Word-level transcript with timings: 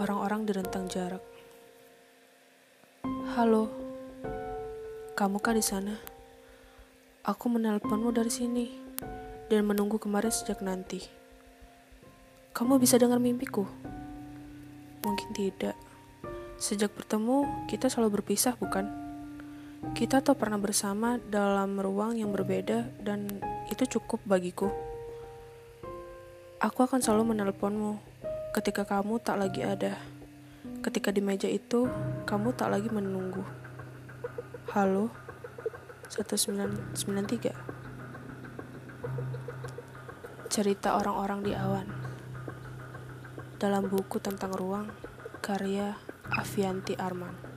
orang-orang 0.00 0.48
di 0.48 0.52
rentang 0.56 0.88
jarak. 0.88 1.20
Halo, 3.36 3.68
kamu 5.12 5.36
kah 5.44 5.52
di 5.52 5.60
sana? 5.60 5.92
Aku 7.20 7.52
menelponmu 7.52 8.08
dari 8.08 8.32
sini 8.32 8.72
dan 9.52 9.68
menunggu 9.68 10.00
kemarin 10.00 10.32
sejak 10.32 10.64
nanti. 10.64 11.04
Kamu 12.56 12.80
bisa 12.80 12.96
dengar 12.96 13.20
mimpiku? 13.20 13.68
Mungkin 15.04 15.36
tidak. 15.36 15.76
Sejak 16.56 16.96
bertemu, 16.96 17.68
kita 17.68 17.92
selalu 17.92 18.24
berpisah, 18.24 18.56
bukan? 18.56 18.88
Kita 19.92 20.24
tak 20.24 20.40
pernah 20.40 20.56
bersama 20.56 21.20
dalam 21.20 21.76
ruang 21.76 22.16
yang 22.16 22.32
berbeda 22.32 23.04
dan 23.04 23.28
itu 23.68 23.84
cukup 23.84 24.24
bagiku. 24.24 24.72
Aku 26.60 26.84
akan 26.88 27.04
selalu 27.04 27.36
menelponmu 27.36 28.09
ketika 28.50 28.82
kamu 28.82 29.22
tak 29.22 29.38
lagi 29.38 29.62
ada. 29.62 29.94
Ketika 30.82 31.14
di 31.14 31.22
meja 31.22 31.46
itu, 31.46 31.86
kamu 32.26 32.50
tak 32.58 32.74
lagi 32.74 32.90
menunggu. 32.90 33.46
Halo, 34.74 35.10
1993. 36.10 37.54
Cerita 40.50 40.98
orang-orang 40.98 41.40
di 41.46 41.54
awan. 41.54 41.86
Dalam 43.54 43.86
buku 43.86 44.18
tentang 44.18 44.50
ruang, 44.50 44.90
karya 45.38 45.94
Avianti 46.34 46.98
Arman. 46.98 47.49